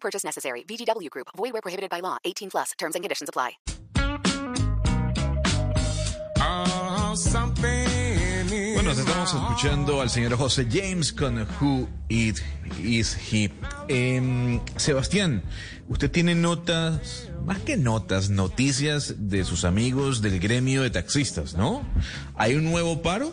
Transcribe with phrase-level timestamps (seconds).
[0.00, 0.62] Purchase necessary.
[0.62, 1.28] VGW Group.
[1.36, 2.16] Void where prohibited by law.
[2.24, 2.72] 18 plus.
[2.78, 3.58] Terms and conditions apply.
[8.74, 12.38] Bueno, estamos escuchando al señor José James con Who It
[12.82, 13.50] Is He.
[13.88, 15.42] Em, Sebastián,
[15.88, 21.84] usted tiene notas, más que notas, noticias de sus amigos del gremio de taxistas, ¿no?
[22.36, 23.32] ¿Hay un nuevo paro?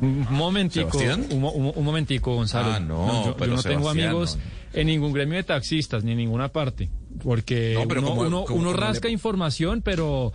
[0.00, 1.26] Un momentico, ¿Sebastián?
[1.30, 2.72] un, un- un momentico, Gonzalo.
[2.72, 4.36] Ah, no, yo, yo pero no tengo amigos
[4.74, 4.80] no.
[4.80, 6.90] en ningún gremio de taxistas ni en ninguna parte,
[7.22, 10.32] porque No, pero uno, como- uno- como- uno como rasca le- información, pero,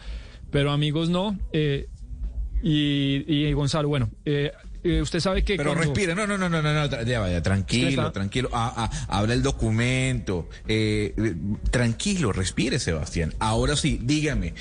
[0.49, 1.37] pero amigos no.
[1.53, 1.87] eh,
[2.63, 4.51] y, y Gonzalo, bueno, eh,
[4.83, 7.41] eh, usted sabe que Pero cuando- respire, no, no, no, no, no, no, ya vaya,
[7.43, 11.35] tranquilo, tranquilo, ah, ah, habla el documento, eh, eh,
[11.69, 13.33] tranquilo, respire, Sebastián.
[13.39, 14.53] Ahora sí, dígame,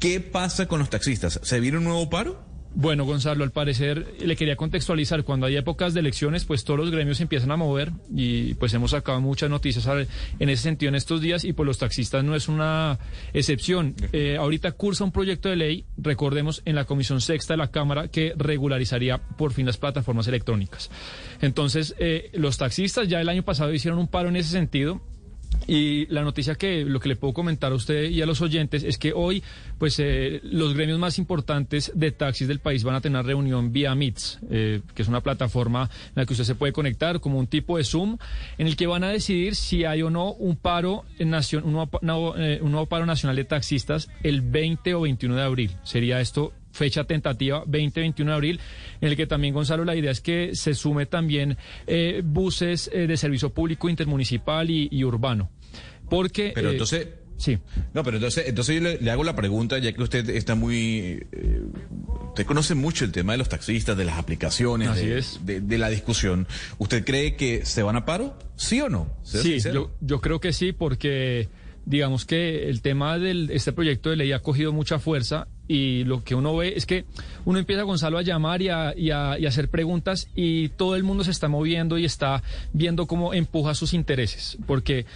[0.00, 1.38] ¿qué pasa con los taxistas?
[1.42, 2.49] ¿Se viene un nuevo paro?
[2.72, 5.24] Bueno, Gonzalo, al parecer le quería contextualizar.
[5.24, 8.72] Cuando hay épocas de elecciones, pues todos los gremios se empiezan a mover y pues
[8.74, 9.88] hemos sacado muchas noticias
[10.38, 12.98] en ese sentido en estos días y pues los taxistas no es una
[13.32, 13.96] excepción.
[14.12, 18.08] Eh, ahorita cursa un proyecto de ley, recordemos, en la Comisión Sexta de la Cámara
[18.08, 20.90] que regularizaría por fin las plataformas electrónicas.
[21.40, 25.00] Entonces, eh, los taxistas ya el año pasado hicieron un paro en ese sentido.
[25.66, 28.82] Y la noticia que lo que le puedo comentar a usted y a los oyentes
[28.82, 29.42] es que hoy,
[29.78, 33.94] pues eh, los gremios más importantes de taxis del país van a tener reunión vía
[33.94, 37.46] Meets, eh, que es una plataforma en la que usted se puede conectar como un
[37.46, 38.16] tipo de Zoom,
[38.58, 41.72] en el que van a decidir si hay o no un paro en nacion- un,
[42.02, 45.70] nuevo, eh, un nuevo paro nacional de taxistas el 20 o 21 de abril.
[45.84, 48.60] Sería esto fecha tentativa 20-21 de abril,
[49.00, 53.06] en el que también, Gonzalo, la idea es que se sume también eh, buses eh,
[53.06, 55.50] de servicio público intermunicipal y, y urbano.
[56.08, 56.52] Porque...
[56.54, 57.56] Pero eh, entonces, Sí.
[57.94, 61.26] No, pero entonces, entonces yo le, le hago la pregunta, ya que usted está muy...
[61.32, 61.62] eh,
[62.28, 65.40] usted conoce mucho el tema de los taxistas, de las aplicaciones, Así de, es.
[65.46, 66.46] de- de la discusión.
[66.76, 68.36] ¿Usted cree que se van a paro?
[68.56, 69.10] ¿Sí o no?
[69.22, 71.48] Sí, yo, yo creo que sí, porque
[71.86, 76.24] digamos que el tema de este proyecto de ley ha cogido mucha fuerza y lo
[76.24, 77.04] que uno ve es que
[77.44, 80.96] uno empieza, Gonzalo, a llamar y a, y a- y a hacer preguntas y todo
[80.96, 82.42] el mundo se está moviendo y está
[82.72, 85.06] viendo cómo empuja sus intereses, porque...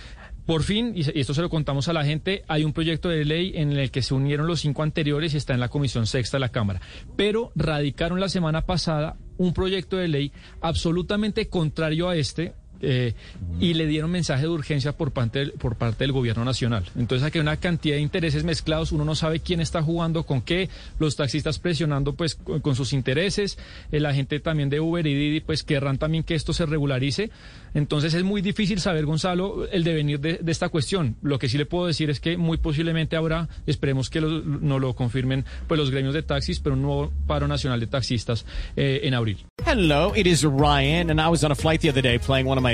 [0.46, 3.52] Por fin, y esto se lo contamos a la gente, hay un proyecto de ley
[3.54, 6.40] en el que se unieron los cinco anteriores y está en la Comisión Sexta de
[6.42, 6.82] la Cámara.
[7.16, 12.52] Pero radicaron la semana pasada un proyecto de ley absolutamente contrario a este,
[12.84, 13.14] eh,
[13.60, 16.84] y le dieron mensaje de urgencia por parte, del, por parte del gobierno nacional.
[16.96, 20.42] Entonces aquí hay una cantidad de intereses mezclados, uno no sabe quién está jugando con
[20.42, 20.68] qué,
[20.98, 23.58] los taxistas presionando pues con, con sus intereses,
[23.92, 27.30] eh, la gente también de Uber y Didi pues querrán también que esto se regularice.
[27.74, 31.16] Entonces es muy difícil saber, Gonzalo, el devenir de, de esta cuestión.
[31.22, 34.80] Lo que sí le puedo decir es que muy posiblemente habrá, esperemos que lo- nos
[34.80, 38.46] lo confirmen pues los gremios de taxis, pero un nuevo paro nacional de taxistas
[38.76, 39.38] eh, en abril.
[39.66, 42.58] Hello, it is Ryan, and I was on a flight the other day playing one
[42.58, 42.73] of my